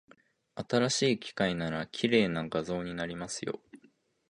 [0.55, 3.59] 新しい機械なら、綺麗な画像になりますよ。